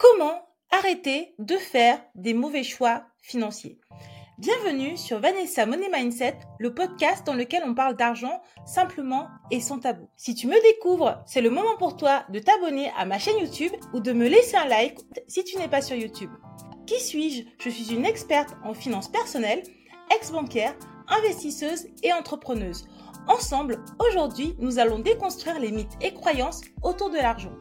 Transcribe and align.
Comment 0.00 0.48
arrêter 0.70 1.34
de 1.38 1.58
faire 1.58 2.02
des 2.14 2.32
mauvais 2.32 2.62
choix 2.62 3.02
financiers? 3.20 3.78
Bienvenue 4.38 4.96
sur 4.96 5.20
Vanessa 5.20 5.66
Money 5.66 5.90
Mindset, 5.92 6.38
le 6.58 6.72
podcast 6.72 7.26
dans 7.26 7.34
lequel 7.34 7.64
on 7.66 7.74
parle 7.74 7.96
d'argent 7.96 8.40
simplement 8.64 9.28
et 9.50 9.60
sans 9.60 9.78
tabou. 9.78 10.08
Si 10.16 10.34
tu 10.34 10.46
me 10.46 10.58
découvres, 10.62 11.22
c'est 11.26 11.42
le 11.42 11.50
moment 11.50 11.76
pour 11.76 11.98
toi 11.98 12.24
de 12.30 12.38
t'abonner 12.38 12.90
à 12.96 13.04
ma 13.04 13.18
chaîne 13.18 13.40
YouTube 13.40 13.72
ou 13.92 14.00
de 14.00 14.14
me 14.14 14.26
laisser 14.26 14.56
un 14.56 14.64
like 14.64 15.00
si 15.28 15.44
tu 15.44 15.58
n'es 15.58 15.68
pas 15.68 15.82
sur 15.82 15.96
YouTube. 15.96 16.30
Qui 16.86 16.98
suis-je? 16.98 17.42
Je 17.62 17.68
suis 17.68 17.94
une 17.94 18.06
experte 18.06 18.56
en 18.64 18.72
finances 18.72 19.12
personnelles, 19.12 19.64
ex-bancaire, 20.16 20.74
investisseuse 21.08 21.88
et 22.02 22.14
entrepreneuse. 22.14 22.88
Ensemble, 23.28 23.84
aujourd'hui, 23.98 24.56
nous 24.60 24.78
allons 24.78 24.98
déconstruire 24.98 25.60
les 25.60 25.72
mythes 25.72 25.98
et 26.00 26.14
croyances 26.14 26.62
autour 26.82 27.10
de 27.10 27.18
l'argent. 27.18 27.52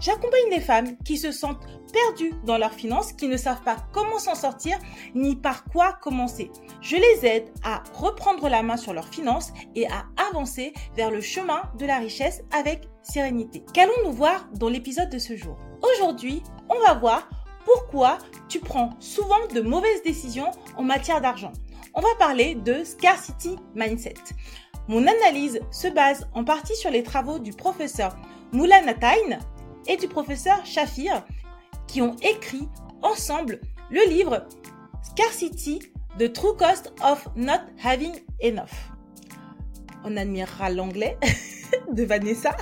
J'accompagne 0.00 0.48
les 0.50 0.60
femmes 0.60 0.96
qui 1.04 1.18
se 1.18 1.30
sentent 1.30 1.66
perdues 1.92 2.32
dans 2.46 2.56
leurs 2.56 2.72
finances, 2.72 3.12
qui 3.12 3.28
ne 3.28 3.36
savent 3.36 3.60
pas 3.60 3.76
comment 3.92 4.18
s'en 4.18 4.34
sortir 4.34 4.78
ni 5.14 5.36
par 5.36 5.64
quoi 5.64 5.92
commencer. 6.00 6.50
Je 6.80 6.96
les 6.96 7.26
aide 7.26 7.52
à 7.62 7.82
reprendre 7.92 8.48
la 8.48 8.62
main 8.62 8.78
sur 8.78 8.94
leurs 8.94 9.08
finances 9.08 9.52
et 9.74 9.86
à 9.88 10.06
avancer 10.30 10.72
vers 10.96 11.10
le 11.10 11.20
chemin 11.20 11.60
de 11.78 11.84
la 11.84 11.98
richesse 11.98 12.42
avec 12.50 12.88
sérénité. 13.02 13.62
Qu'allons-nous 13.74 14.12
voir 14.12 14.48
dans 14.54 14.70
l'épisode 14.70 15.10
de 15.10 15.18
ce 15.18 15.36
jour? 15.36 15.58
Aujourd'hui, 15.82 16.42
on 16.70 16.78
va 16.80 16.94
voir 16.94 17.28
pourquoi 17.66 18.16
tu 18.48 18.58
prends 18.58 18.90
souvent 19.00 19.46
de 19.54 19.60
mauvaises 19.60 20.02
décisions 20.02 20.50
en 20.78 20.82
matière 20.82 21.20
d'argent. 21.20 21.52
On 21.92 22.00
va 22.00 22.14
parler 22.18 22.54
de 22.54 22.84
scarcity 22.84 23.56
mindset. 23.74 24.14
Mon 24.88 25.06
analyse 25.06 25.60
se 25.70 25.88
base 25.88 26.26
en 26.32 26.42
partie 26.42 26.74
sur 26.74 26.90
les 26.90 27.02
travaux 27.02 27.38
du 27.38 27.52
professeur 27.52 28.16
Moulanatain 28.52 29.38
et 29.86 29.96
du 29.96 30.08
professeur 30.08 30.64
Shafir 30.64 31.24
qui 31.86 32.02
ont 32.02 32.16
écrit 32.22 32.68
ensemble 33.02 33.60
le 33.90 34.08
livre 34.08 34.46
Scarcity, 35.02 35.80
The 36.18 36.32
True 36.32 36.56
Cost 36.56 36.92
of 37.02 37.28
Not 37.36 37.60
Having 37.82 38.14
Enough. 38.42 38.94
On 40.04 40.16
admirera 40.16 40.70
l'anglais 40.70 41.18
de 41.92 42.04
Vanessa. 42.04 42.56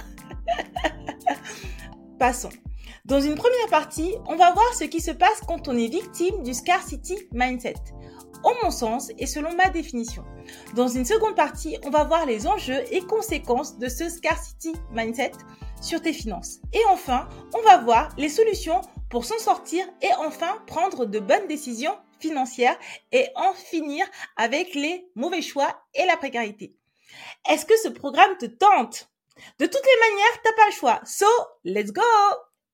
Passons. 2.18 2.50
Dans 3.04 3.20
une 3.20 3.36
première 3.36 3.68
partie, 3.70 4.14
on 4.26 4.36
va 4.36 4.52
voir 4.52 4.74
ce 4.74 4.84
qui 4.84 5.00
se 5.00 5.10
passe 5.10 5.40
quand 5.46 5.68
on 5.68 5.76
est 5.76 5.88
victime 5.88 6.42
du 6.42 6.52
scarcity 6.52 7.18
mindset, 7.32 7.74
en 8.44 8.54
mon 8.62 8.70
sens 8.70 9.10
et 9.18 9.26
selon 9.26 9.54
ma 9.54 9.68
définition. 9.68 10.24
Dans 10.74 10.88
une 10.88 11.04
seconde 11.04 11.34
partie, 11.34 11.76
on 11.84 11.90
va 11.90 12.04
voir 12.04 12.26
les 12.26 12.46
enjeux 12.46 12.82
et 12.90 13.00
conséquences 13.00 13.78
de 13.78 13.88
ce 13.88 14.08
scarcity 14.08 14.72
mindset 14.92 15.32
sur 15.80 16.00
tes 16.00 16.12
finances. 16.12 16.60
Et 16.72 16.84
enfin, 16.90 17.28
on 17.54 17.62
va 17.62 17.78
voir 17.78 18.08
les 18.16 18.28
solutions 18.28 18.80
pour 19.10 19.24
s'en 19.24 19.38
sortir 19.38 19.86
et 20.02 20.12
enfin 20.18 20.62
prendre 20.66 21.06
de 21.06 21.18
bonnes 21.18 21.46
décisions 21.48 21.96
financières 22.20 22.78
et 23.12 23.28
en 23.36 23.52
finir 23.52 24.06
avec 24.36 24.74
les 24.74 25.10
mauvais 25.14 25.42
choix 25.42 25.82
et 25.94 26.04
la 26.06 26.16
précarité. 26.16 26.74
Est-ce 27.48 27.66
que 27.66 27.76
ce 27.82 27.88
programme 27.88 28.36
te 28.38 28.46
tente? 28.46 29.08
De 29.58 29.66
toutes 29.66 29.86
les 29.86 30.10
manières, 30.10 30.42
t'as 30.42 30.52
pas 30.52 30.66
le 30.66 30.72
choix. 30.72 31.00
So, 31.04 31.26
let's 31.64 31.92
go 31.92 32.02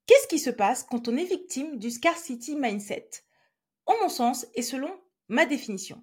Qu'est-ce 0.07 0.29
qui 0.29 0.39
se 0.39 0.51
passe 0.51 0.83
quand 0.83 1.09
on 1.09 1.17
est 1.17 1.25
victime 1.25 1.79
du 1.79 1.91
scarcity 1.91 2.57
mindset? 2.57 3.09
En 3.87 3.95
mon 4.03 4.09
sens 4.09 4.47
et 4.55 4.63
selon 4.63 4.91
ma 5.29 5.47
définition. 5.47 6.03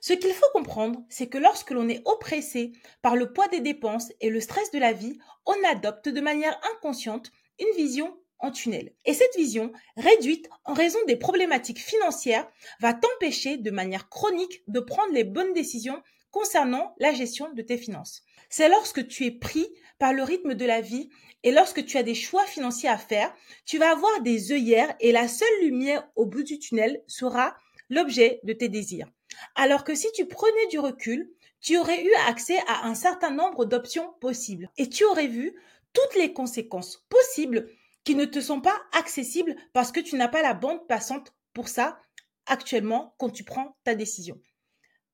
Ce 0.00 0.12
qu'il 0.12 0.32
faut 0.32 0.50
comprendre, 0.52 1.04
c'est 1.08 1.28
que 1.28 1.38
lorsque 1.38 1.70
l'on 1.70 1.88
est 1.88 2.02
oppressé 2.06 2.72
par 3.02 3.16
le 3.16 3.32
poids 3.32 3.48
des 3.48 3.60
dépenses 3.60 4.12
et 4.20 4.30
le 4.30 4.40
stress 4.40 4.70
de 4.70 4.78
la 4.78 4.92
vie, 4.92 5.18
on 5.46 5.54
adopte 5.68 6.08
de 6.08 6.20
manière 6.20 6.58
inconsciente 6.74 7.32
une 7.58 7.76
vision 7.76 8.16
en 8.38 8.50
tunnel. 8.50 8.94
Et 9.04 9.12
cette 9.12 9.36
vision, 9.36 9.72
réduite 9.96 10.48
en 10.64 10.72
raison 10.72 10.98
des 11.06 11.16
problématiques 11.16 11.80
financières, 11.80 12.48
va 12.80 12.94
t'empêcher 12.94 13.58
de 13.58 13.70
manière 13.70 14.08
chronique 14.08 14.62
de 14.66 14.80
prendre 14.80 15.12
les 15.12 15.24
bonnes 15.24 15.52
décisions 15.52 16.02
concernant 16.30 16.94
la 16.98 17.12
gestion 17.12 17.52
de 17.52 17.62
tes 17.62 17.76
finances. 17.76 18.22
C'est 18.48 18.68
lorsque 18.68 19.06
tu 19.06 19.26
es 19.26 19.30
pris 19.30 19.68
par 19.98 20.12
le 20.12 20.22
rythme 20.22 20.54
de 20.54 20.64
la 20.64 20.80
vie 20.80 21.10
et 21.42 21.52
lorsque 21.52 21.84
tu 21.84 21.98
as 21.98 22.02
des 22.02 22.14
choix 22.14 22.44
financiers 22.44 22.88
à 22.88 22.98
faire, 22.98 23.34
tu 23.66 23.78
vas 23.78 23.90
avoir 23.90 24.22
des 24.22 24.52
œillères 24.52 24.94
et 25.00 25.12
la 25.12 25.28
seule 25.28 25.60
lumière 25.62 26.08
au 26.16 26.26
bout 26.26 26.42
du 26.42 26.58
tunnel 26.58 27.02
sera 27.06 27.56
l'objet 27.90 28.40
de 28.44 28.52
tes 28.52 28.68
désirs. 28.68 29.10
Alors 29.54 29.84
que 29.84 29.94
si 29.94 30.10
tu 30.12 30.26
prenais 30.26 30.66
du 30.70 30.78
recul, 30.78 31.30
tu 31.60 31.76
aurais 31.76 32.02
eu 32.02 32.12
accès 32.26 32.58
à 32.66 32.86
un 32.86 32.94
certain 32.94 33.30
nombre 33.30 33.66
d'options 33.66 34.14
possibles 34.20 34.70
et 34.78 34.88
tu 34.88 35.04
aurais 35.04 35.26
vu 35.26 35.54
toutes 35.92 36.14
les 36.16 36.32
conséquences 36.32 37.04
possibles 37.08 37.68
qui 38.04 38.14
ne 38.14 38.24
te 38.24 38.40
sont 38.40 38.60
pas 38.60 38.80
accessibles 38.92 39.56
parce 39.72 39.92
que 39.92 40.00
tu 40.00 40.16
n'as 40.16 40.28
pas 40.28 40.42
la 40.42 40.54
bande 40.54 40.86
passante 40.86 41.34
pour 41.52 41.68
ça 41.68 41.98
actuellement 42.46 43.14
quand 43.18 43.30
tu 43.30 43.44
prends 43.44 43.76
ta 43.84 43.94
décision. 43.94 44.40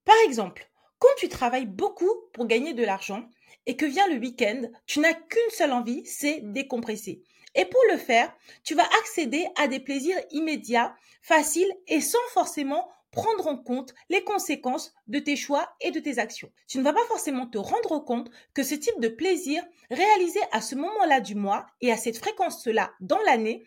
Par 0.05 0.17
exemple, 0.25 0.71
quand 0.99 1.15
tu 1.19 1.29
travailles 1.29 1.67
beaucoup 1.67 2.11
pour 2.33 2.47
gagner 2.47 2.73
de 2.73 2.85
l'argent 2.85 3.29
et 3.67 3.77
que 3.77 3.87
vient 3.87 4.09
le 4.09 4.21
week-end, 4.21 4.63
tu 4.87 5.01
n'as 5.01 5.15
qu'une 5.15 5.51
seule 5.51 5.73
envie, 5.73 6.07
c'est 6.07 6.41
décompresser. 6.43 7.23
Et 7.57 7.65
pour 7.65 7.81
le 7.91 7.97
faire, 7.97 8.33
tu 8.63 8.75
vas 8.75 8.89
accéder 9.01 9.47
à 9.57 9.67
des 9.67 9.81
plaisirs 9.81 10.21
immédiats, 10.31 10.95
faciles 11.23 11.73
et 11.89 12.01
sans 12.01 12.19
forcément 12.33 12.89
prendre 13.11 13.47
en 13.47 13.57
compte 13.57 13.95
les 14.11 14.23
conséquences 14.23 14.93
de 15.07 15.19
tes 15.19 15.37
choix 15.37 15.75
et 15.81 15.91
de 15.91 15.99
tes 15.99 16.19
actions. 16.19 16.53
Tu 16.69 16.77
ne 16.79 16.83
vas 16.83 16.93
pas 16.93 17.05
forcément 17.09 17.47
te 17.47 17.57
rendre 17.57 17.99
compte 18.05 18.31
que 18.53 18.63
ce 18.63 18.75
type 18.75 19.01
de 19.01 19.09
plaisir 19.09 19.65
réalisé 19.91 20.41
à 20.53 20.61
ce 20.61 20.75
moment-là 20.75 21.21
du 21.21 21.35
mois 21.35 21.67
et 21.81 21.91
à 21.91 21.97
cette 21.97 22.19
fréquence-là 22.19 22.93
dans 23.01 23.21
l'année 23.23 23.65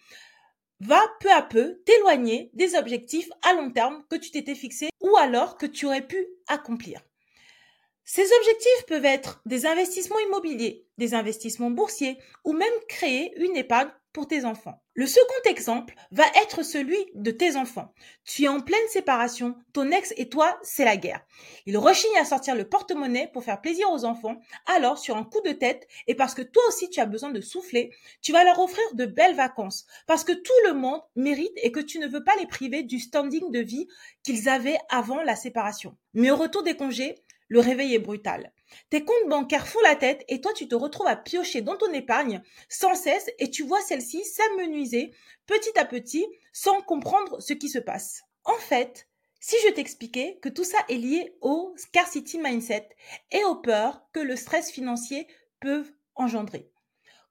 va 0.81 1.01
peu 1.19 1.31
à 1.31 1.41
peu 1.41 1.81
t'éloigner 1.85 2.51
des 2.53 2.75
objectifs 2.75 3.29
à 3.41 3.53
long 3.53 3.71
terme 3.71 4.03
que 4.09 4.15
tu 4.15 4.29
t'étais 4.29 4.55
fixé 4.55 4.89
ou 5.01 5.17
alors 5.17 5.57
que 5.57 5.65
tu 5.65 5.87
aurais 5.87 6.05
pu 6.05 6.25
accomplir. 6.47 7.01
Ces 8.11 8.25
objectifs 8.39 8.85
peuvent 8.87 9.05
être 9.05 9.39
des 9.45 9.67
investissements 9.67 10.17
immobiliers, 10.17 10.83
des 10.97 11.13
investissements 11.13 11.69
boursiers 11.69 12.17
ou 12.43 12.53
même 12.53 12.73
créer 12.87 13.31
une 13.37 13.55
épargne 13.55 13.91
pour 14.13 14.27
tes 14.27 14.45
enfants. 14.45 14.81
Le 14.95 15.05
second 15.05 15.47
exemple 15.47 15.93
va 16.09 16.25
être 16.41 16.63
celui 16.63 16.97
de 17.13 17.29
tes 17.29 17.55
enfants. 17.55 17.93
Tu 18.25 18.45
es 18.45 18.47
en 18.47 18.61
pleine 18.61 18.79
séparation, 18.89 19.53
ton 19.73 19.91
ex 19.91 20.11
et 20.17 20.27
toi, 20.27 20.57
c'est 20.63 20.85
la 20.85 20.97
guerre. 20.97 21.23
Il 21.67 21.77
rechigne 21.77 22.17
à 22.17 22.25
sortir 22.25 22.55
le 22.55 22.67
porte-monnaie 22.67 23.29
pour 23.31 23.43
faire 23.43 23.61
plaisir 23.61 23.91
aux 23.91 24.05
enfants, 24.05 24.37
alors 24.65 24.97
sur 24.97 25.15
un 25.15 25.23
coup 25.23 25.41
de 25.45 25.51
tête, 25.51 25.87
et 26.07 26.15
parce 26.15 26.33
que 26.33 26.41
toi 26.41 26.63
aussi 26.67 26.89
tu 26.89 26.99
as 27.01 27.05
besoin 27.05 27.29
de 27.29 27.41
souffler, 27.41 27.91
tu 28.23 28.31
vas 28.31 28.43
leur 28.43 28.57
offrir 28.57 28.83
de 28.95 29.05
belles 29.05 29.35
vacances, 29.35 29.85
parce 30.07 30.23
que 30.23 30.33
tout 30.33 30.51
le 30.65 30.73
monde 30.73 31.01
mérite 31.15 31.53
et 31.57 31.71
que 31.71 31.79
tu 31.79 31.99
ne 31.99 32.07
veux 32.07 32.23
pas 32.23 32.35
les 32.37 32.47
priver 32.47 32.81
du 32.81 32.97
standing 32.97 33.51
de 33.51 33.59
vie 33.59 33.87
qu'ils 34.23 34.49
avaient 34.49 34.79
avant 34.89 35.21
la 35.21 35.35
séparation. 35.35 35.95
Mais 36.15 36.31
au 36.31 36.35
retour 36.35 36.63
des 36.63 36.75
congés, 36.75 37.13
le 37.49 37.59
réveil 37.59 37.95
est 37.95 37.99
brutal. 37.99 38.53
Tes 38.89 39.03
comptes 39.03 39.27
bancaires 39.27 39.67
font 39.67 39.81
la 39.81 39.95
tête 39.95 40.23
et 40.29 40.39
toi 40.39 40.53
tu 40.53 40.67
te 40.67 40.75
retrouves 40.75 41.07
à 41.07 41.15
piocher 41.15 41.61
dans 41.61 41.75
ton 41.75 41.91
épargne 41.91 42.41
sans 42.69 42.95
cesse 42.95 43.29
et 43.39 43.49
tu 43.49 43.63
vois 43.63 43.81
celle-ci 43.81 44.23
s'amenuiser 44.23 45.13
petit 45.47 45.77
à 45.77 45.85
petit 45.85 46.25
sans 46.53 46.81
comprendre 46.81 47.41
ce 47.41 47.53
qui 47.53 47.69
se 47.69 47.79
passe. 47.79 48.21
En 48.45 48.55
fait, 48.55 49.07
si 49.39 49.55
je 49.65 49.73
t'expliquais 49.73 50.37
que 50.41 50.49
tout 50.49 50.63
ça 50.63 50.77
est 50.89 50.95
lié 50.95 51.35
au 51.41 51.73
scarcity 51.77 52.37
mindset 52.37 52.89
et 53.31 53.43
aux 53.43 53.55
peurs 53.55 54.01
que 54.13 54.19
le 54.19 54.35
stress 54.35 54.71
financier 54.71 55.27
peut 55.59 55.85
engendrer. 56.15 56.69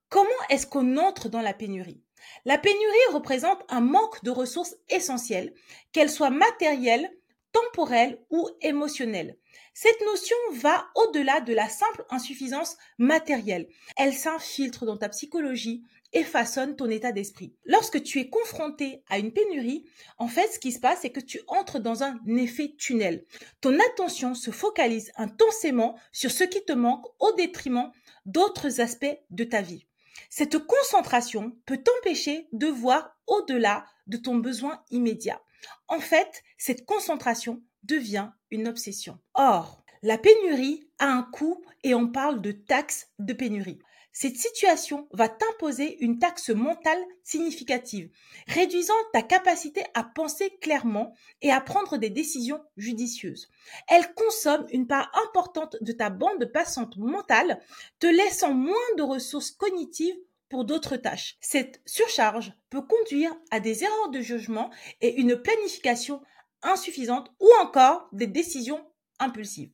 Comment 0.08 0.28
est-ce 0.48 0.66
qu'on 0.66 0.96
entre 0.96 1.28
dans 1.28 1.42
la 1.42 1.52
pénurie? 1.52 2.02
La 2.44 2.58
pénurie 2.58 3.12
représente 3.12 3.62
un 3.68 3.80
manque 3.80 4.24
de 4.24 4.30
ressources 4.30 4.76
essentielles, 4.88 5.54
qu'elles 5.92 6.10
soient 6.10 6.30
matérielles, 6.30 7.10
temporelles 7.58 8.18
ou 8.30 8.48
émotionnelles. 8.62 9.36
Cette 9.74 10.00
notion 10.02 10.36
va 10.54 10.88
au-delà 10.94 11.40
de 11.40 11.52
la 11.52 11.68
simple 11.68 12.04
insuffisance 12.10 12.76
matérielle. 12.98 13.68
Elle 13.96 14.14
s'infiltre 14.14 14.84
dans 14.84 14.96
ta 14.96 15.08
psychologie 15.08 15.84
et 16.12 16.24
façonne 16.24 16.74
ton 16.74 16.88
état 16.88 17.12
d'esprit. 17.12 17.54
Lorsque 17.64 18.02
tu 18.02 18.18
es 18.18 18.28
confronté 18.28 19.02
à 19.08 19.18
une 19.18 19.32
pénurie, 19.32 19.84
en 20.16 20.26
fait, 20.26 20.48
ce 20.48 20.58
qui 20.58 20.72
se 20.72 20.80
passe, 20.80 21.00
c'est 21.02 21.10
que 21.10 21.20
tu 21.20 21.40
entres 21.48 21.80
dans 21.80 22.02
un 22.02 22.18
effet 22.36 22.74
tunnel. 22.78 23.24
Ton 23.60 23.78
attention 23.92 24.34
se 24.34 24.50
focalise 24.50 25.12
intensément 25.16 25.98
sur 26.12 26.30
ce 26.30 26.44
qui 26.44 26.64
te 26.64 26.72
manque 26.72 27.04
au 27.18 27.32
détriment 27.32 27.92
d'autres 28.24 28.80
aspects 28.80 29.18
de 29.30 29.44
ta 29.44 29.60
vie. 29.62 29.86
Cette 30.30 30.58
concentration 30.58 31.56
peut 31.66 31.78
t'empêcher 31.78 32.48
de 32.52 32.66
voir 32.66 33.16
au-delà 33.26 33.84
de 34.06 34.16
ton 34.16 34.36
besoin 34.36 34.82
immédiat. 34.90 35.40
En 35.88 36.00
fait, 36.00 36.42
cette 36.56 36.84
concentration 36.84 37.62
devient 37.82 38.30
une 38.50 38.68
obsession. 38.68 39.18
Or, 39.34 39.82
la 40.02 40.18
pénurie 40.18 40.88
a 40.98 41.06
un 41.06 41.22
coût 41.22 41.64
et 41.82 41.94
on 41.94 42.08
parle 42.08 42.40
de 42.40 42.52
taxe 42.52 43.08
de 43.18 43.32
pénurie. 43.32 43.80
Cette 44.12 44.36
situation 44.36 45.06
va 45.12 45.28
t'imposer 45.28 46.02
une 46.02 46.18
taxe 46.18 46.50
mentale 46.50 47.00
significative, 47.22 48.10
réduisant 48.48 48.94
ta 49.12 49.22
capacité 49.22 49.84
à 49.94 50.02
penser 50.02 50.58
clairement 50.60 51.14
et 51.40 51.52
à 51.52 51.60
prendre 51.60 51.98
des 51.98 52.10
décisions 52.10 52.60
judicieuses. 52.76 53.48
Elle 53.86 54.12
consomme 54.14 54.66
une 54.72 54.88
part 54.88 55.12
importante 55.24 55.76
de 55.82 55.92
ta 55.92 56.10
bande 56.10 56.46
passante 56.46 56.96
mentale, 56.96 57.60
te 58.00 58.08
laissant 58.08 58.54
moins 58.54 58.74
de 58.96 59.02
ressources 59.02 59.52
cognitives 59.52 60.18
pour 60.48 60.64
d'autres 60.64 60.96
tâches. 60.96 61.36
Cette 61.40 61.80
surcharge 61.86 62.52
peut 62.70 62.82
conduire 62.82 63.34
à 63.50 63.60
des 63.60 63.84
erreurs 63.84 64.10
de 64.10 64.20
jugement 64.20 64.70
et 65.00 65.20
une 65.20 65.36
planification 65.36 66.20
insuffisante 66.62 67.30
ou 67.40 67.48
encore 67.60 68.08
des 68.12 68.26
décisions 68.26 68.84
impulsives. 69.18 69.70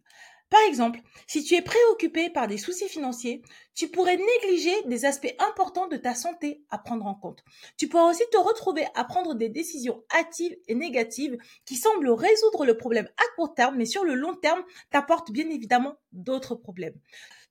Par 0.50 0.62
exemple, 0.68 1.00
si 1.26 1.42
tu 1.42 1.54
es 1.54 1.62
préoccupé 1.62 2.30
par 2.30 2.46
des 2.46 2.58
soucis 2.58 2.88
financiers, 2.88 3.42
tu 3.74 3.88
pourrais 3.88 4.16
négliger 4.16 4.74
des 4.84 5.04
aspects 5.04 5.34
importants 5.40 5.88
de 5.88 5.96
ta 5.96 6.14
santé 6.14 6.62
à 6.70 6.78
prendre 6.78 7.06
en 7.06 7.14
compte. 7.14 7.42
Tu 7.76 7.88
pourrais 7.88 8.10
aussi 8.10 8.22
te 8.30 8.36
retrouver 8.36 8.86
à 8.94 9.02
prendre 9.02 9.34
des 9.34 9.48
décisions 9.48 10.04
hâtives 10.14 10.56
et 10.68 10.76
négatives 10.76 11.36
qui 11.64 11.74
semblent 11.74 12.10
résoudre 12.10 12.66
le 12.66 12.76
problème 12.76 13.08
à 13.16 13.24
court 13.34 13.54
terme, 13.54 13.76
mais 13.76 13.86
sur 13.86 14.04
le 14.04 14.14
long 14.14 14.36
terme, 14.36 14.62
t'apportent 14.90 15.32
bien 15.32 15.48
évidemment 15.50 15.96
d'autres 16.12 16.54
problèmes. 16.54 16.94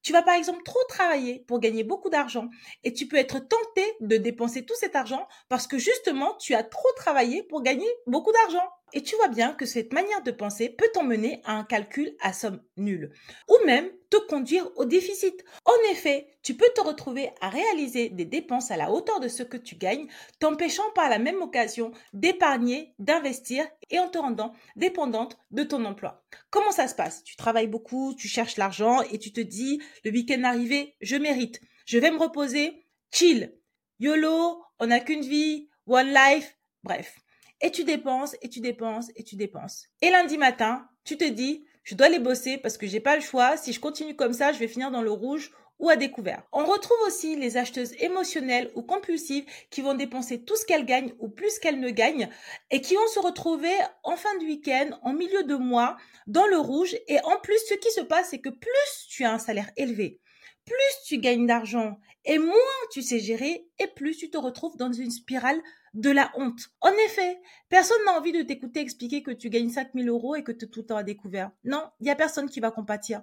Tu 0.04 0.14
vas 0.14 0.22
par 0.22 0.36
exemple 0.36 0.64
trop 0.64 0.84
travailler 0.90 1.40
pour 1.48 1.60
gagner 1.60 1.84
beaucoup 1.84 2.10
d'argent 2.10 2.50
et 2.84 2.94
tu 2.94 3.08
peux 3.08 3.16
être 3.18 3.40
tenté 3.40 3.84
de 4.02 4.18
dépenser 4.18 4.66
tout 4.66 4.76
cet 4.76 4.96
argent 4.96 5.28
parce 5.50 5.66
que 5.68 5.78
justement 5.78 6.36
tu 6.38 6.54
as 6.54 6.64
trop 6.64 6.90
travaillé 6.96 7.44
pour 7.44 7.64
gagner 7.64 7.88
beaucoup 8.06 8.32
d'argent. 8.34 8.70
Et 8.94 9.02
tu 9.02 9.16
vois 9.16 9.28
bien 9.28 9.54
que 9.54 9.66
cette 9.66 9.92
manière 9.92 10.22
de 10.22 10.32
penser 10.32 10.70
peut 10.70 10.90
t'emmener 10.94 11.42
à 11.46 11.54
un 11.54 11.64
calcul 11.64 12.16
à 12.22 12.32
somme 12.32 12.62
nulle. 12.78 13.12
Ou 13.50 13.66
même 13.66 13.90
te 14.12 14.18
conduire 14.28 14.70
au 14.76 14.86
déficit. 14.86 15.44
En 15.66 15.92
effet, 15.92 16.28
tu 16.44 16.54
peux 16.54 16.70
te 16.76 16.82
retrouver 16.82 17.32
à 17.42 17.50
réaliser 17.50 18.10
des 18.10 18.26
dépenses 18.26 18.70
à 18.70 18.78
la 18.78 18.92
hauteur 18.92 19.20
de 19.20 19.28
ce 19.28 19.42
que 19.42 19.58
tu 19.58 19.76
gagnes, 19.76 20.08
t'empêchant 20.40 20.90
par 20.94 21.10
la 21.10 21.18
même 21.18 21.42
occasion 21.42 21.92
d'épargner, 22.14 22.94
d'investir 23.00 23.66
et 23.90 23.98
en 23.98 24.10
te 24.10 24.20
rendant 24.20 24.54
dépendante 24.76 25.38
de 25.50 25.64
ton 25.64 25.84
emploi. 25.86 26.24
Comment 26.52 26.72
ça 26.72 26.88
se 26.88 26.96
passe? 26.96 27.24
Tu 27.24 27.36
travailles 27.36 27.68
beaucoup, 27.68 28.14
tu 28.14 28.28
cherches 28.28 28.58
l'argent 28.58 29.02
et 29.12 29.18
tu 29.18 29.34
te 29.34 29.42
dis, 29.42 29.82
le 30.04 30.12
week-end 30.12 30.44
arrivé, 30.44 30.96
je 31.02 31.16
mérite, 31.16 31.60
je 31.86 31.98
vais 31.98 32.12
me 32.12 32.20
reposer, 32.20 32.86
chill, 33.12 33.58
YOLO, 34.00 34.62
on 34.80 34.88
n'a 34.88 35.00
qu'une 35.00 35.22
vie, 35.22 35.70
one 35.88 36.14
life, 36.14 36.58
bref. 36.84 37.23
Et 37.64 37.72
tu 37.72 37.86
dépenses, 37.86 38.36
et 38.42 38.50
tu 38.50 38.60
dépenses, 38.60 39.10
et 39.16 39.24
tu 39.24 39.38
dépenses. 39.38 39.88
Et 40.02 40.10
lundi 40.10 40.38
matin, 40.38 40.86
tu 41.06 41.18
te 41.18 41.24
dis, 41.24 41.66
je 41.84 41.96
dois 41.96 42.10
les 42.10 42.20
bosser 42.20 42.58
parce 42.58 42.78
que 42.78 42.86
j'ai 42.86 43.00
pas 43.00 43.16
le 43.16 43.22
choix. 43.22 43.56
Si 43.56 43.72
je 43.72 43.80
continue 43.80 44.18
comme 44.18 44.34
ça, 44.34 44.52
je 44.52 44.60
vais 44.60 44.68
finir 44.68 44.92
dans 44.92 45.02
le 45.02 45.12
rouge 45.12 45.50
ou 45.80 45.90
à 45.90 45.96
découvert. 45.96 46.44
On 46.52 46.66
retrouve 46.66 46.98
aussi 47.08 47.38
les 47.38 47.56
acheteuses 47.56 47.94
émotionnelles 48.00 48.70
ou 48.76 48.84
compulsives 48.84 49.46
qui 49.70 49.82
vont 49.82 49.94
dépenser 49.94 50.44
tout 50.44 50.58
ce 50.58 50.66
qu'elles 50.66 50.86
gagnent 50.86 51.14
ou 51.20 51.30
plus 51.30 51.58
qu'elles 51.60 51.80
ne 51.80 51.90
gagnent 51.90 52.30
et 52.70 52.82
qui 52.82 52.96
vont 52.96 53.08
se 53.08 53.20
retrouver 53.20 53.74
en 54.04 54.18
fin 54.18 54.38
de 54.40 54.44
week-end, 54.44 55.00
en 55.02 55.14
milieu 55.14 55.44
de 55.44 55.56
mois, 55.56 55.96
dans 56.28 56.48
le 56.48 56.58
rouge. 56.58 56.98
Et 57.08 57.20
en 57.24 57.40
plus, 57.40 57.60
ce 57.70 57.76
qui 57.76 57.92
se 57.92 58.02
passe, 58.02 58.30
c'est 58.32 58.42
que 58.42 58.50
plus 58.50 59.08
tu 59.10 59.24
as 59.24 59.32
un 59.32 59.40
salaire 59.40 59.72
élevé, 59.78 60.20
plus 60.66 61.08
tu 61.08 61.18
gagnes 61.18 61.48
d'argent 61.48 61.98
et 62.26 62.40
moins 62.40 62.56
tu 62.92 63.02
sais 63.02 63.20
gérer 63.20 63.68
et 63.80 63.88
plus 63.88 64.18
tu 64.18 64.30
te 64.30 64.38
retrouves 64.38 64.76
dans 64.76 64.92
une 64.92 65.12
spirale 65.12 65.62
de 65.94 66.10
la 66.10 66.32
honte. 66.36 66.70
En 66.82 66.92
effet, 67.06 67.40
personne 67.70 68.04
n'a 68.06 68.18
envie 68.18 68.32
de 68.32 68.42
t'écouter 68.42 68.80
expliquer 68.80 69.22
que 69.22 69.32
tu 69.32 69.50
gagnes 69.50 69.70
5000 69.70 70.10
euros 70.10 70.36
et 70.36 70.44
que 70.44 70.52
tu 70.52 70.70
tout 70.70 70.82
le 70.82 70.86
temps 70.88 70.98
à 70.98 71.04
découvert. 71.04 71.52
Non, 71.64 71.84
il 72.00 72.08
y 72.08 72.10
a 72.10 72.16
personne 72.16 72.50
qui 72.50 72.60
va 72.60 72.72
compatir. 72.72 73.22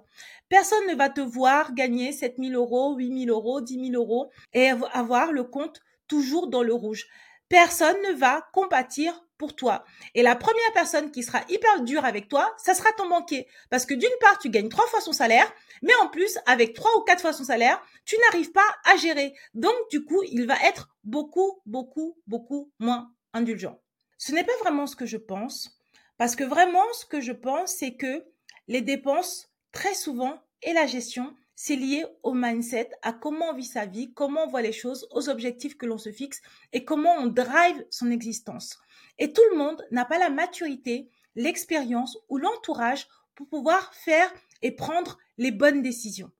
Personne 0.49 0.87
ne 0.89 0.95
va 0.95 1.09
te 1.09 1.21
voir 1.21 1.73
gagner 1.73 2.11
7000 2.11 2.55
euros, 2.55 2.95
8000 2.95 3.29
euros, 3.29 3.61
10 3.61 3.91
000 3.91 4.01
euros 4.01 4.31
et 4.53 4.69
avoir 4.93 5.31
le 5.31 5.43
compte 5.43 5.81
toujours 6.07 6.47
dans 6.47 6.63
le 6.63 6.73
rouge. 6.73 7.07
Personne 7.51 8.01
ne 8.03 8.13
va 8.13 8.47
compatir 8.53 9.25
pour 9.37 9.57
toi. 9.57 9.83
Et 10.15 10.23
la 10.23 10.37
première 10.37 10.71
personne 10.73 11.11
qui 11.11 11.21
sera 11.21 11.41
hyper 11.49 11.81
dure 11.81 12.05
avec 12.05 12.29
toi, 12.29 12.55
ça 12.57 12.73
sera 12.73 12.89
ton 12.93 13.09
banquier. 13.09 13.45
Parce 13.69 13.85
que 13.85 13.93
d'une 13.93 14.09
part, 14.21 14.39
tu 14.39 14.49
gagnes 14.49 14.69
trois 14.69 14.87
fois 14.87 15.01
son 15.01 15.11
salaire, 15.11 15.51
mais 15.81 15.93
en 16.01 16.07
plus, 16.07 16.39
avec 16.45 16.73
trois 16.73 16.95
ou 16.97 17.01
quatre 17.01 17.19
fois 17.19 17.33
son 17.33 17.43
salaire, 17.43 17.81
tu 18.05 18.15
n'arrives 18.19 18.53
pas 18.53 18.63
à 18.85 18.95
gérer. 18.95 19.33
Donc, 19.53 19.73
du 19.89 20.05
coup, 20.05 20.23
il 20.31 20.47
va 20.47 20.55
être 20.63 20.95
beaucoup, 21.03 21.61
beaucoup, 21.65 22.17
beaucoup 22.25 22.71
moins 22.79 23.11
indulgent. 23.33 23.77
Ce 24.17 24.31
n'est 24.31 24.45
pas 24.45 24.57
vraiment 24.61 24.87
ce 24.87 24.95
que 24.95 25.05
je 25.05 25.17
pense. 25.17 25.77
Parce 26.17 26.37
que 26.37 26.45
vraiment, 26.45 26.85
ce 26.93 27.05
que 27.05 27.19
je 27.19 27.33
pense, 27.33 27.73
c'est 27.73 27.95
que 27.95 28.23
les 28.69 28.81
dépenses, 28.81 29.49
très 29.73 29.93
souvent, 29.93 30.41
et 30.61 30.71
la 30.71 30.87
gestion, 30.87 31.35
c'est 31.55 31.75
lié 31.75 32.05
au 32.23 32.33
mindset, 32.33 32.89
à 33.01 33.13
comment 33.13 33.49
on 33.49 33.53
vit 33.53 33.65
sa 33.65 33.85
vie, 33.85 34.13
comment 34.13 34.45
on 34.45 34.47
voit 34.47 34.61
les 34.61 34.71
choses, 34.71 35.07
aux 35.11 35.29
objectifs 35.29 35.77
que 35.77 35.85
l'on 35.85 35.97
se 35.97 36.11
fixe 36.11 36.41
et 36.73 36.85
comment 36.85 37.13
on 37.17 37.27
drive 37.27 37.85
son 37.89 38.09
existence. 38.11 38.79
Et 39.19 39.33
tout 39.33 39.43
le 39.51 39.57
monde 39.57 39.85
n'a 39.91 40.05
pas 40.05 40.17
la 40.17 40.29
maturité, 40.29 41.09
l'expérience 41.35 42.17
ou 42.29 42.37
l'entourage 42.37 43.07
pour 43.35 43.47
pouvoir 43.47 43.93
faire 43.93 44.31
et 44.61 44.71
prendre 44.71 45.17
les 45.37 45.51
bonnes 45.51 45.81
décisions. 45.81 46.31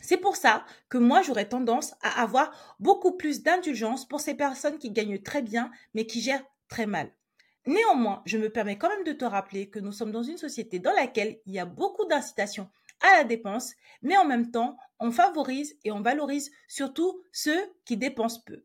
C'est 0.00 0.18
pour 0.18 0.36
ça 0.36 0.66
que 0.90 0.98
moi, 0.98 1.22
j'aurais 1.22 1.48
tendance 1.48 1.94
à 2.02 2.22
avoir 2.22 2.76
beaucoup 2.78 3.16
plus 3.16 3.42
d'indulgence 3.42 4.06
pour 4.06 4.20
ces 4.20 4.34
personnes 4.34 4.78
qui 4.78 4.90
gagnent 4.90 5.22
très 5.22 5.40
bien, 5.40 5.70
mais 5.94 6.06
qui 6.06 6.20
gèrent 6.20 6.44
très 6.68 6.86
mal. 6.86 7.10
Néanmoins, 7.66 8.22
je 8.26 8.36
me 8.36 8.50
permets 8.50 8.76
quand 8.76 8.90
même 8.90 9.04
de 9.04 9.12
te 9.12 9.24
rappeler 9.24 9.70
que 9.70 9.78
nous 9.78 9.92
sommes 9.92 10.12
dans 10.12 10.22
une 10.22 10.36
société 10.36 10.78
dans 10.78 10.92
laquelle 10.92 11.40
il 11.46 11.54
y 11.54 11.58
a 11.58 11.64
beaucoup 11.64 12.04
d'incitations 12.04 12.68
à 13.04 13.18
la 13.18 13.24
dépense, 13.24 13.74
mais 14.02 14.16
en 14.16 14.24
même 14.24 14.50
temps, 14.50 14.76
on 14.98 15.12
favorise 15.12 15.78
et 15.84 15.92
on 15.92 16.00
valorise 16.00 16.50
surtout 16.68 17.22
ceux 17.32 17.60
qui 17.84 17.96
dépensent 17.96 18.42
peu. 18.46 18.64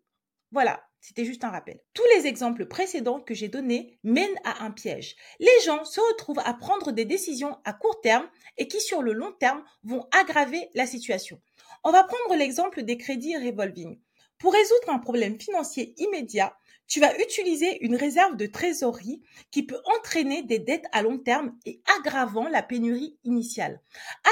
Voilà, 0.51 0.81
c'était 1.01 1.25
juste 1.25 1.44
un 1.44 1.50
rappel. 1.50 1.80
Tous 1.94 2.06
les 2.15 2.27
exemples 2.27 2.65
précédents 2.65 3.19
que 3.19 3.33
j'ai 3.33 3.50
donnés 3.50 4.00
mènent 4.03 4.39
à 4.44 4.63
un 4.63 4.71
piège. 4.71 5.15
Les 5.39 5.59
gens 5.65 5.83
se 5.86 6.00
retrouvent 6.00 6.41
à 6.44 6.53
prendre 6.53 6.91
des 6.91 7.06
décisions 7.06 7.57
à 7.65 7.74
court 7.74 8.01
terme 8.01 8.27
et 8.57 8.68
qui 8.68 8.80
sur 8.81 9.01
le 9.01 9.13
long 9.13 9.31
terme 9.33 9.63
vont 9.83 10.07
aggraver 10.12 10.69
la 10.74 10.88
situation. 10.88 11.39
On 11.83 11.92
va 11.92 12.03
prendre 12.03 12.35
l'exemple 12.35 12.83
des 12.83 12.97
crédits 12.97 13.38
revolving. 13.38 14.00
Pour 14.39 14.53
résoudre 14.53 14.89
un 14.89 15.00
problème 15.00 15.38
financier 15.38 15.94
immédiat, 15.97 16.57
tu 16.88 17.01
vas 17.01 17.15
utiliser 17.19 17.86
une 17.86 17.95
réserve 17.95 18.38
de 18.38 18.47
trésorerie 18.47 19.21
qui 19.51 19.63
peut 19.63 19.80
entraîner 19.97 20.44
des 20.44 20.59
dettes 20.59 20.86
à 20.94 21.01
long 21.03 21.19
terme 21.19 21.56
et 21.65 21.81
aggravant 21.97 22.47
la 22.47 22.63
pénurie 22.63 23.18
initiale. 23.25 23.81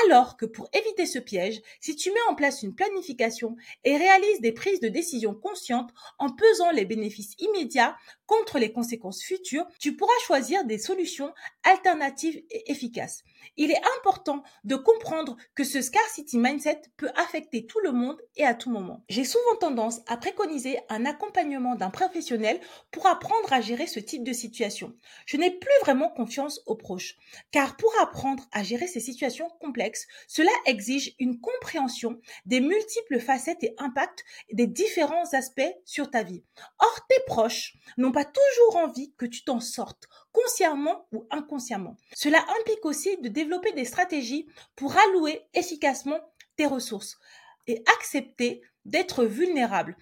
Alors 0.06 0.38
que 0.38 0.46
pour 0.46 0.70
éviter 0.74 1.06
ce 1.06 1.20
piège, 1.20 1.62
si 1.82 1.96
tu 1.98 2.10
mets 2.10 2.30
en 2.30 2.36
place 2.36 2.64
une 2.64 2.74
planification 2.74 3.58
et 3.84 3.98
réalises 3.98 4.40
des 4.40 4.54
prises 4.54 4.80
de 4.80 4.88
décision 4.88 5.36
conscientes 5.36 5.92
en 6.20 6.30
pesant 6.30 6.72
les 6.72 6.86
bénéfices 6.86 7.36
immédiats 7.38 7.96
contre 8.26 8.60
les 8.60 8.72
conséquences 8.72 9.22
futures, 9.22 9.68
tu 9.78 9.96
pourras 9.96 10.18
choisir 10.26 10.64
des 10.64 10.80
solutions 10.80 11.34
alternatives 11.64 12.42
et 12.50 12.72
efficaces. 12.72 13.24
Il 13.58 13.72
est 13.72 13.82
important 13.98 14.44
de 14.64 14.76
comprendre 14.76 15.38
que 15.56 15.64
ce 15.64 15.82
scarcity 15.82 16.38
mindset 16.38 16.82
peut 16.98 17.10
affecter 17.16 17.66
tout 17.66 17.80
le 17.80 17.92
monde 17.92 18.22
et 18.36 18.46
à 18.46 18.54
tout 18.54 18.70
moment. 18.70 19.04
J'ai 19.10 19.26
souvent 19.26 19.56
tendance 19.60 20.02
à 20.08 20.18
préconiser 20.18 20.80
un 20.90 21.06
accompagnement 21.06 21.76
d'un 21.76 21.90
professionnel 21.90 22.60
pour 22.92 23.08
apprendre 23.08 23.52
à 23.52 23.62
gérer 23.62 23.88
ce 23.88 24.00
type 24.00 24.24
de 24.24 24.34
situation. 24.34 24.96
Je 25.26 25.38
n'ai 25.38 25.52
plus 25.52 25.72
vraiment 25.82 26.10
confiance 26.10 26.62
aux 26.66 26.76
proches, 26.76 27.16
car 27.52 27.78
pour 27.78 27.94
apprendre 28.00 28.48
à 28.52 28.64
gérer 28.64 28.88
ces 28.88 29.00
situations 29.00 29.50
complexes, 29.60 30.08
cela 30.28 30.52
exige 30.66 31.16
une 31.20 31.40
compréhension 31.40 32.20
des 32.46 32.60
multiples 32.60 33.20
facettes 33.20 33.64
et 33.64 33.76
impacts 33.78 34.24
des 34.52 34.68
différents 34.68 35.34
aspects 35.34 35.62
sur 35.86 36.10
ta 36.10 36.24
vie. 36.24 36.44
Or, 36.80 37.00
tes 37.10 37.20
proches 37.26 37.76
n'ont 37.98 38.12
pas 38.12 38.26
toujours 38.26 38.78
envie 38.78 39.14
que 39.18 39.26
tu 39.26 39.44
t'en 39.44 39.60
sortes 39.60 40.08
consciemment 40.38 41.08
ou 41.12 41.26
inconsciemment. 41.32 41.96
Cela 42.14 42.46
implique 42.60 42.86
aussi 42.86 43.18
de 43.18 43.30
développer 43.30 43.72
des 43.72 43.86
stratégies 43.86 44.48
pour 44.76 44.96
allouer 44.96 45.42
efficacement 45.54 46.20
tes 46.58 46.68
ressources 46.68 47.18
et 47.66 47.84
accepter 47.98 48.62
d'être 48.86 49.26
vulnérable. 49.26 49.98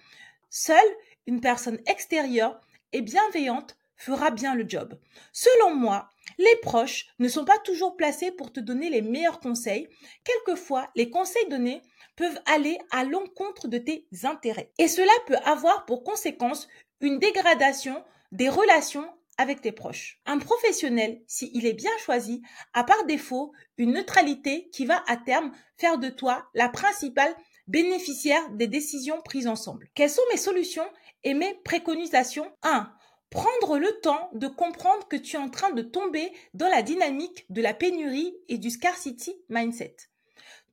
Seule 0.50 0.96
une 1.26 1.40
personne 1.40 1.80
extérieure 1.86 2.60
et 2.92 3.00
bienveillante 3.00 3.76
fera 3.96 4.30
bien 4.30 4.54
le 4.54 4.68
job. 4.68 4.98
Selon 5.32 5.74
moi, 5.74 6.10
les 6.38 6.56
proches 6.56 7.06
ne 7.18 7.28
sont 7.28 7.46
pas 7.46 7.58
toujours 7.58 7.96
placés 7.96 8.30
pour 8.30 8.52
te 8.52 8.60
donner 8.60 8.90
les 8.90 9.02
meilleurs 9.02 9.40
conseils. 9.40 9.88
Quelquefois, 10.22 10.90
les 10.94 11.08
conseils 11.08 11.48
donnés 11.48 11.80
peuvent 12.14 12.40
aller 12.44 12.78
à 12.90 13.04
l'encontre 13.04 13.68
de 13.68 13.78
tes 13.78 14.06
intérêts. 14.24 14.70
Et 14.78 14.88
cela 14.88 15.12
peut 15.26 15.38
avoir 15.44 15.86
pour 15.86 16.04
conséquence 16.04 16.68
une 17.00 17.18
dégradation 17.18 18.04
des 18.32 18.48
relations 18.48 19.08
avec 19.38 19.60
tes 19.60 19.72
proches. 19.72 20.20
Un 20.26 20.38
professionnel, 20.38 21.22
s'il 21.26 21.66
est 21.66 21.72
bien 21.72 21.96
choisi, 21.98 22.42
a 22.72 22.84
par 22.84 23.04
défaut 23.06 23.52
une 23.78 23.92
neutralité 23.92 24.68
qui 24.72 24.86
va 24.86 25.02
à 25.06 25.16
terme 25.16 25.52
faire 25.76 25.98
de 25.98 26.08
toi 26.08 26.46
la 26.54 26.68
principale 26.68 27.34
bénéficiaire 27.66 28.48
des 28.50 28.66
décisions 28.66 29.20
prises 29.22 29.48
ensemble. 29.48 29.88
Quelles 29.94 30.10
sont 30.10 30.22
mes 30.30 30.38
solutions 30.38 30.88
et 31.24 31.34
mes 31.34 31.54
préconisations? 31.64 32.50
1. 32.62 32.92
Prendre 33.30 33.78
le 33.78 33.90
temps 34.00 34.30
de 34.34 34.46
comprendre 34.46 35.08
que 35.08 35.16
tu 35.16 35.36
es 35.36 35.38
en 35.38 35.50
train 35.50 35.70
de 35.70 35.82
tomber 35.82 36.32
dans 36.54 36.68
la 36.68 36.82
dynamique 36.82 37.44
de 37.50 37.60
la 37.60 37.74
pénurie 37.74 38.36
et 38.48 38.58
du 38.58 38.70
scarcity 38.70 39.34
mindset. 39.48 39.96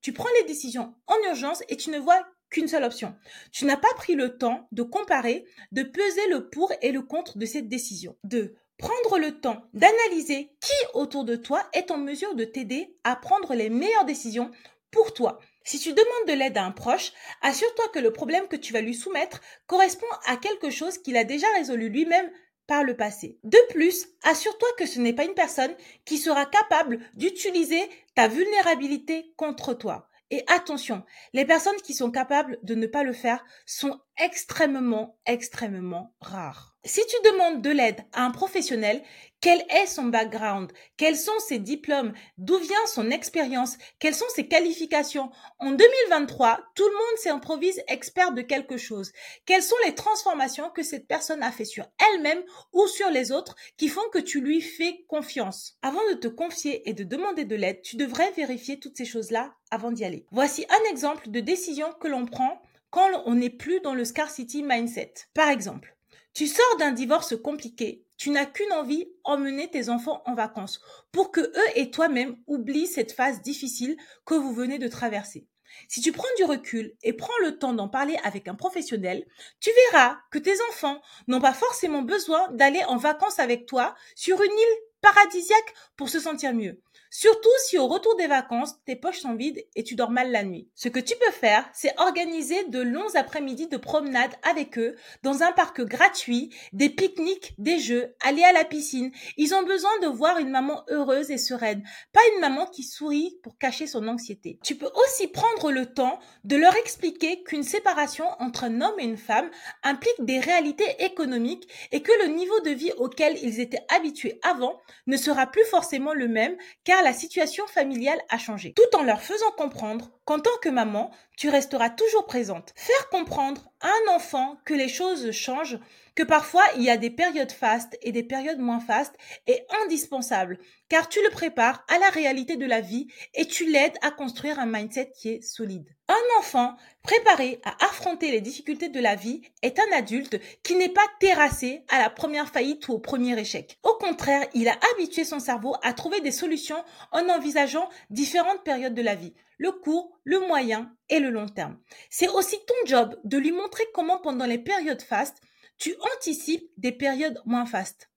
Tu 0.04 0.12
prends 0.12 0.30
les 0.42 0.48
décisions 0.48 0.94
en 1.08 1.16
urgence 1.30 1.64
et 1.70 1.78
tu 1.78 1.90
ne 1.90 1.98
vois 1.98 2.28
qu'une 2.50 2.68
seule 2.68 2.84
option. 2.84 3.16
Tu 3.54 3.64
n'as 3.64 3.78
pas 3.78 3.94
pris 3.96 4.16
le 4.16 4.38
temps 4.38 4.68
de 4.74 4.84
comparer, 4.84 5.46
de 5.72 5.82
peser 5.82 6.28
le 6.28 6.50
pour 6.50 6.74
et 6.82 6.92
le 6.92 7.02
contre 7.02 7.38
de 7.38 7.46
cette 7.46 7.70
décision. 7.70 8.18
2. 8.26 8.54
Prendre 8.78 9.18
le 9.18 9.40
temps 9.40 9.64
d'analyser 9.74 10.52
qui 10.60 10.74
autour 10.94 11.24
de 11.24 11.38
toi 11.38 11.64
est 11.72 11.90
en 11.90 11.98
mesure 11.98 12.36
de 12.36 12.44
t'aider 12.44 12.98
à 13.06 13.16
prendre 13.16 13.56
les 13.56 13.70
meilleures 13.70 14.04
décisions 14.04 14.52
pour 14.92 15.14
toi. 15.14 15.40
Si 15.64 15.80
tu 15.80 15.94
demandes 15.94 16.28
de 16.28 16.34
l'aide 16.34 16.58
à 16.58 16.66
un 16.66 16.72
proche, 16.72 17.14
assure-toi 17.42 17.88
que 17.94 18.00
le 18.00 18.12
problème 18.12 18.50
que 18.50 18.58
tu 18.58 18.74
vas 18.74 18.82
lui 18.82 18.94
soumettre 18.94 19.40
correspond 19.68 20.06
à 20.26 20.36
quelque 20.36 20.70
chose 20.70 20.98
qu'il 20.98 21.16
a 21.16 21.24
déjà 21.24 21.48
résolu 21.56 21.88
lui-même 21.88 22.30
par 22.68 22.84
le 22.84 22.96
passé. 22.96 23.40
De 23.44 23.58
plus, 23.70 24.08
assure-toi 24.24 24.68
que 24.78 24.86
ce 24.86 25.00
n'est 25.00 25.14
pas 25.14 25.26
une 25.26 25.34
personne 25.34 25.76
qui 26.06 26.18
sera 26.18 26.46
capable 26.46 27.00
d'utiliser 27.16 27.82
ta 28.16 28.28
vulnérabilité 28.28 29.34
contre 29.38 29.74
toi. 29.74 30.10
Et 30.32 30.44
attention, 30.48 31.04
les 31.34 31.46
personnes 31.46 31.80
qui 31.84 31.94
sont 31.94 32.10
capables 32.10 32.58
de 32.64 32.74
ne 32.74 32.88
pas 32.88 33.04
le 33.04 33.14
faire 33.14 33.46
sont 33.66 34.00
extrêmement, 34.18 35.18
extrêmement 35.26 36.14
rares. 36.22 36.74
Si 36.86 37.02
tu 37.08 37.16
demandes 37.32 37.62
de 37.62 37.70
l'aide 37.70 38.02
à 38.12 38.26
un 38.26 38.32
professionnel, 38.32 39.02
quel 39.40 39.64
est 39.70 39.88
son 39.88 40.06
background? 40.06 40.72
Quels 40.98 41.16
sont 41.16 41.38
ses 41.40 41.60
diplômes? 41.60 42.14
D'où 42.38 42.58
vient 42.58 42.86
son 42.88 43.10
expérience? 43.10 43.78
Quelles 44.00 44.16
sont 44.16 44.26
ses 44.36 44.48
qualifications? 44.48 45.32
En 45.60 45.72
2023, 45.72 46.60
tout 46.76 46.84
le 46.84 46.94
monde 46.94 47.18
s'improvise 47.18 47.82
expert 47.88 48.34
de 48.34 48.42
quelque 48.42 48.76
chose. 48.78 49.14
Quelles 49.46 49.64
sont 49.64 49.76
les 49.86 49.96
transformations 49.96 50.70
que 50.70 50.84
cette 50.84 51.08
personne 51.08 51.42
a 51.42 51.52
fait 51.52 51.66
sur 51.66 51.86
elle-même 52.12 52.44
ou 52.74 52.86
sur 52.88 53.10
les 53.10 53.32
autres 53.32 53.56
qui 53.78 53.88
font 53.88 54.10
que 54.12 54.20
tu 54.20 54.42
lui 54.42 54.60
fais 54.60 55.06
confiance? 55.08 55.78
Avant 55.82 56.04
de 56.10 56.16
te 56.16 56.28
confier 56.28 56.90
et 56.90 56.94
de 56.94 57.06
demander 57.06 57.46
de 57.46 57.56
l'aide, 57.56 57.82
tu 57.82 57.96
devrais 57.96 58.32
vérifier 58.32 58.80
toutes 58.80 58.98
ces 58.98 59.06
choses-là 59.06 59.54
avant 59.72 59.92
d'y 59.92 60.04
aller. 60.04 60.26
Voici 60.32 60.66
un 60.70 60.92
exemple 60.92 61.30
de 61.30 61.40
décision 61.40 61.92
que 62.00 62.08
l'on 62.10 62.26
prend 62.26 62.62
quand 62.94 63.24
on 63.26 63.34
n'est 63.34 63.50
plus 63.50 63.80
dans 63.80 63.96
le 63.96 64.06
scarcity 64.06 64.62
mindset. 64.62 65.16
Par 65.34 65.50
exemple, 65.50 65.98
tu 66.36 66.46
sors 66.46 66.78
d'un 66.78 66.92
divorce 66.92 67.36
compliqué, 67.36 68.06
tu 68.18 68.30
n'as 68.30 68.46
qu'une 68.46 68.72
envie, 68.72 69.10
emmener 69.24 69.68
tes 69.68 69.90
enfants 69.90 70.22
en 70.28 70.36
vacances, 70.36 70.80
pour 71.12 71.32
que 71.32 71.42
eux 71.42 71.70
et 71.74 71.90
toi-même 71.90 72.38
oublient 72.46 72.86
cette 72.86 73.12
phase 73.12 73.42
difficile 73.42 73.98
que 74.26 74.36
vous 74.36 74.54
venez 74.54 74.78
de 74.78 74.88
traverser. 74.88 75.48
Si 75.88 76.02
tu 76.02 76.12
prends 76.12 76.28
du 76.38 76.44
recul 76.44 76.94
et 77.02 77.14
prends 77.14 77.34
le 77.42 77.58
temps 77.58 77.74
d'en 77.74 77.90
parler 77.90 78.16
avec 78.24 78.48
un 78.48 78.54
professionnel, 78.54 79.26
tu 79.60 79.72
verras 79.92 80.20
que 80.30 80.38
tes 80.38 80.62
enfants 80.70 81.02
n'ont 81.28 81.42
pas 81.42 81.54
forcément 81.54 82.04
besoin 82.04 82.48
d'aller 82.52 82.84
en 82.84 82.98
vacances 82.98 83.40
avec 83.40 83.66
toi 83.66 83.96
sur 84.16 84.40
une 84.40 84.52
île 84.52 84.78
paradisiaque 85.02 85.74
pour 85.98 86.10
se 86.10 86.20
sentir 86.20 86.54
mieux. 86.54 86.80
Surtout 87.16 87.48
si 87.68 87.78
au 87.78 87.86
retour 87.86 88.16
des 88.16 88.26
vacances, 88.26 88.74
tes 88.88 88.96
poches 88.96 89.20
sont 89.20 89.36
vides 89.36 89.64
et 89.76 89.84
tu 89.84 89.94
dors 89.94 90.10
mal 90.10 90.32
la 90.32 90.44
nuit. 90.44 90.68
Ce 90.74 90.90
que 90.90 91.00
tu 91.00 91.14
peux 91.16 91.32
faire, 91.32 91.70
c'est 91.72 91.94
organiser 92.00 92.64
de 92.70 92.82
longs 92.82 93.14
après-midi 93.14 93.68
de 93.68 93.78
promenade 93.78 94.32
avec 94.42 94.80
eux 94.80 94.96
dans 95.22 95.44
un 95.44 95.52
parc 95.52 95.82
gratuit, 95.82 96.50
des 96.72 96.90
pique-niques, 96.90 97.54
des 97.60 97.78
jeux, 97.78 98.16
aller 98.24 98.44
à 98.44 98.52
la 98.52 98.66
piscine. 98.66 99.12
Ils 99.38 99.54
ont 99.54 99.62
besoin 99.62 99.92
de 100.02 100.08
voir 100.08 100.40
une 100.40 100.50
maman 100.50 100.86
heureuse 100.90 101.30
et 101.30 101.38
sereine, 101.38 101.84
pas 102.14 102.22
une 102.34 102.42
maman 102.42 102.66
qui 102.66 102.82
sourit 102.82 103.38
pour 103.44 103.60
cacher 103.60 103.86
son 103.86 104.08
anxiété. 104.08 104.58
Tu 104.64 104.74
peux 104.74 104.90
aussi 105.06 105.28
prendre 105.28 105.72
le 105.72 105.94
temps 105.94 106.18
de 106.46 106.56
leur 106.56 106.76
expliquer 106.78 107.44
qu'une 107.44 107.62
séparation 107.62 108.26
entre 108.40 108.64
un 108.64 108.82
homme 108.82 109.00
et 109.00 109.06
une 109.06 109.18
femme 109.18 109.52
implique 109.84 110.26
des 110.26 110.40
réalités 110.40 110.96
économiques 110.98 111.70
et 111.92 112.02
que 112.02 112.26
le 112.26 112.34
niveau 112.34 112.60
de 112.62 112.72
vie 112.72 112.92
auquel 112.98 113.38
ils 113.44 113.60
étaient 113.60 113.86
habitués 113.96 114.40
avant 114.42 114.82
ne 115.06 115.16
sera 115.16 115.46
plus 115.46 115.66
forcément 115.66 116.16
le 116.16 116.28
même 116.28 116.58
car 116.84 117.03
la 117.04 117.14
situation 117.14 117.68
familiale 117.68 118.22
a 118.30 118.38
changé, 118.38 118.74
tout 118.74 118.98
en 118.98 119.04
leur 119.04 119.22
faisant 119.22 119.52
comprendre 119.58 120.12
qu'en 120.26 120.40
tant 120.40 120.58
que 120.62 120.70
maman, 120.70 121.12
tu 121.38 121.50
resteras 121.50 121.90
toujours 121.90 122.26
présente. 122.26 122.74
Faire 122.76 123.10
comprendre 123.10 123.72
à 123.82 123.88
un 123.88 124.16
enfant 124.16 124.58
que 124.66 124.74
les 124.74 124.88
choses 124.88 125.32
changent, 125.32 125.80
que 126.16 126.24
parfois 126.24 126.64
il 126.78 126.84
y 126.84 126.90
a 126.90 126.98
des 126.98 127.10
périodes 127.10 127.52
fastes 127.52 127.98
et 128.02 128.12
des 128.12 128.24
périodes 128.24 128.60
moins 128.60 128.80
fastes 128.80 129.16
est 129.48 129.66
indispensable, 129.84 130.60
car 130.90 131.10
tu 131.10 131.20
le 131.24 131.32
prépares 131.32 131.84
à 131.90 131.98
la 131.98 132.10
réalité 132.10 132.56
de 132.56 132.66
la 132.66 132.82
vie 132.82 133.08
et 133.34 133.48
tu 133.48 133.70
l'aides 133.70 133.98
à 134.02 134.12
construire 134.12 134.60
un 134.60 134.68
mindset 134.68 135.12
qui 135.16 135.30
est 135.30 135.42
solide. 135.42 135.90
Un 136.08 136.40
enfant 136.40 136.76
préparé 137.02 137.60
à 137.64 137.86
affronter 137.86 138.30
les 138.30 138.42
difficultés 138.42 138.90
de 138.90 139.00
la 139.00 139.16
vie 139.16 139.42
est 139.62 139.80
un 139.80 139.98
adulte 139.98 140.40
qui 140.62 140.76
n'est 140.76 140.90
pas 140.90 141.02
terrassé 141.20 141.84
à 141.90 142.00
la 142.00 142.10
première 142.10 142.50
faillite 142.50 142.88
ou 142.88 142.94
au 142.94 143.00
premier 143.00 143.40
échec. 143.40 143.80
Au 143.84 143.94
contraire, 143.94 144.46
il 144.54 144.68
a 144.68 144.78
habitué 144.94 145.24
son 145.24 145.40
cerveau 145.40 145.76
à 145.82 145.94
trouver 145.94 146.22
des 146.22 146.32
solutions 146.32 146.84
en 147.12 147.28
envisageant 147.30 147.90
différentes 148.10 148.64
périodes 148.64 148.96
de 148.96 149.02
la 149.02 149.16
vie 149.16 149.34
le 149.64 149.72
court, 149.72 150.20
le 150.26 150.40
moyen 150.40 150.94
et 151.08 151.22
le 151.22 151.30
long 151.30 151.48
terme. 151.48 151.80
C'est 152.10 152.28
aussi 152.28 152.58
ton 152.68 152.76
job 152.86 153.18
de 153.24 153.38
lui 153.38 153.54
montrer 153.54 153.86
comment 153.94 154.20
pendant 154.20 154.46
les 154.46 154.58
périodes 154.58 155.02
fastes, 155.02 155.38
tu 155.78 155.96
anticipes 156.18 156.70
des 156.76 156.92
périodes 156.92 157.42
moins 157.46 157.66
fastes. 157.66 158.12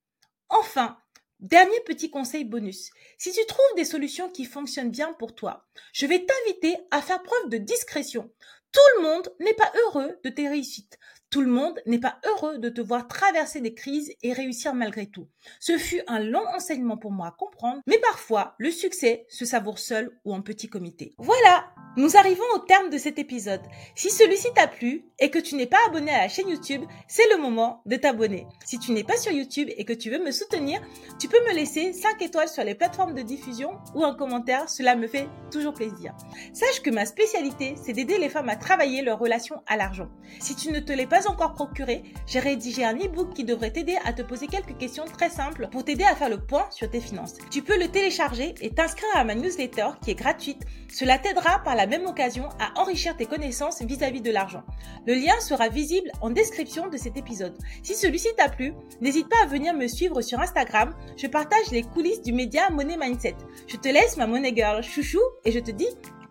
Enfin, 0.48 0.98
Dernier 1.38 1.78
petit 1.84 2.10
conseil 2.10 2.44
bonus. 2.44 2.90
Si 3.18 3.30
tu 3.30 3.44
trouves 3.44 3.76
des 3.76 3.84
solutions 3.84 4.30
qui 4.30 4.46
fonctionnent 4.46 4.90
bien 4.90 5.12
pour 5.12 5.34
toi, 5.34 5.66
je 5.92 6.06
vais 6.06 6.24
t'inviter 6.24 6.78
à 6.90 7.02
faire 7.02 7.22
preuve 7.22 7.50
de 7.50 7.58
discrétion. 7.58 8.32
Tout 8.72 8.80
le 8.96 9.02
monde 9.02 9.28
n'est 9.40 9.52
pas 9.52 9.70
heureux 9.84 10.18
de 10.24 10.30
tes 10.30 10.48
réussites. 10.48 10.98
Tout 11.36 11.42
le 11.42 11.48
monde 11.48 11.78
n'est 11.84 12.00
pas 12.00 12.16
heureux 12.24 12.56
de 12.56 12.70
te 12.70 12.80
voir 12.80 13.08
traverser 13.08 13.60
des 13.60 13.74
crises 13.74 14.10
et 14.22 14.32
réussir 14.32 14.72
malgré 14.72 15.04
tout. 15.04 15.28
Ce 15.60 15.76
fut 15.76 16.00
un 16.06 16.18
long 16.18 16.46
enseignement 16.54 16.96
pour 16.96 17.12
moi 17.12 17.26
à 17.26 17.30
comprendre, 17.30 17.82
mais 17.86 17.98
parfois 17.98 18.54
le 18.56 18.70
succès 18.70 19.26
se 19.28 19.44
savoure 19.44 19.78
seul 19.78 20.18
ou 20.24 20.32
en 20.32 20.40
petit 20.40 20.70
comité. 20.70 21.14
Voilà, 21.18 21.66
nous 21.96 22.16
arrivons 22.16 22.44
au 22.54 22.58
terme 22.58 22.90
de 22.90 22.98
cet 22.98 23.18
épisode. 23.18 23.62
Si 23.94 24.10
celui-ci 24.10 24.48
t'a 24.54 24.66
plu 24.66 25.06
et 25.18 25.30
que 25.30 25.38
tu 25.38 25.54
n'es 25.54 25.66
pas 25.66 25.78
abonné 25.88 26.10
à 26.10 26.22
la 26.22 26.28
chaîne 26.28 26.48
YouTube, 26.48 26.82
c'est 27.08 27.28
le 27.30 27.40
moment 27.40 27.80
de 27.86 27.96
t'abonner. 27.96 28.46
Si 28.64 28.78
tu 28.78 28.92
n'es 28.92 29.04
pas 29.04 29.16
sur 29.16 29.32
YouTube 29.32 29.70
et 29.76 29.84
que 29.84 29.94
tu 29.94 30.10
veux 30.10 30.22
me 30.22 30.30
soutenir, 30.30 30.80
tu 31.18 31.28
peux 31.28 31.42
me 31.48 31.54
laisser 31.54 31.94
5 31.94 32.20
étoiles 32.20 32.48
sur 32.48 32.64
les 32.64 32.74
plateformes 32.74 33.14
de 33.14 33.22
diffusion 33.22 33.78
ou 33.94 34.04
un 34.04 34.14
commentaire, 34.14 34.68
cela 34.68 34.94
me 34.94 35.06
fait 35.06 35.28
toujours 35.50 35.72
plaisir. 35.72 36.14
Sache 36.52 36.82
que 36.82 36.90
ma 36.90 37.06
spécialité, 37.06 37.76
c'est 37.82 37.94
d'aider 37.94 38.18
les 38.18 38.28
femmes 38.28 38.50
à 38.50 38.56
travailler 38.56 39.00
leur 39.00 39.18
relation 39.18 39.62
à 39.66 39.76
l'argent. 39.76 40.08
Si 40.40 40.54
tu 40.54 40.70
ne 40.70 40.80
te 40.80 40.92
l'es 40.92 41.06
pas 41.06 41.28
encore 41.30 41.54
procuré, 41.54 42.02
j'ai 42.26 42.40
rédigé 42.40 42.84
un 42.84 42.96
e-book 42.96 43.32
qui 43.32 43.44
devrait 43.44 43.72
t'aider 43.72 43.96
à 44.04 44.12
te 44.12 44.22
poser 44.22 44.48
quelques 44.48 44.76
questions 44.76 45.04
très 45.06 45.30
simples 45.30 45.68
pour 45.70 45.84
t'aider 45.84 46.04
à 46.04 46.14
faire 46.14 46.28
le 46.28 46.44
point 46.44 46.68
sur 46.70 46.90
tes 46.90 47.00
finances. 47.00 47.34
Tu 47.50 47.62
peux 47.62 47.78
le 47.78 47.88
télécharger 47.88 48.54
et 48.60 48.74
t'inscrire 48.74 49.08
à 49.14 49.24
ma 49.24 49.34
newsletter 49.34 49.88
qui 50.02 50.10
est 50.10 50.14
gratuite. 50.14 50.62
Cela 50.92 51.18
t'aidera 51.18 51.62
par 51.64 51.74
la 51.74 51.85
même 51.86 52.06
occasion 52.06 52.48
à 52.58 52.80
enrichir 52.80 53.16
tes 53.16 53.26
connaissances 53.26 53.82
vis-à-vis 53.82 54.20
de 54.20 54.30
l'argent. 54.30 54.62
Le 55.06 55.14
lien 55.14 55.38
sera 55.40 55.68
visible 55.68 56.10
en 56.20 56.30
description 56.30 56.88
de 56.88 56.96
cet 56.96 57.16
épisode. 57.16 57.56
Si 57.82 57.94
celui-ci 57.94 58.28
t'a 58.36 58.48
plu, 58.48 58.72
n'hésite 59.00 59.28
pas 59.28 59.42
à 59.42 59.46
venir 59.46 59.74
me 59.74 59.86
suivre 59.86 60.20
sur 60.22 60.40
Instagram. 60.40 60.94
Je 61.16 61.26
partage 61.26 61.70
les 61.70 61.82
coulisses 61.82 62.22
du 62.22 62.32
média 62.32 62.70
Money 62.70 62.96
Mindset. 62.96 63.36
Je 63.66 63.76
te 63.76 63.88
laisse 63.88 64.16
ma 64.16 64.26
money 64.26 64.54
girl 64.54 64.82
chouchou 64.82 65.20
et 65.44 65.52
je 65.52 65.60
te 65.60 65.70
dis 65.70 65.88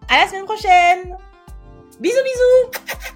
à 0.09 0.19
la 0.19 0.27
semaine 0.27 0.45
prochaine. 0.45 1.17
Bisous 1.99 2.23
bisous 2.23 3.11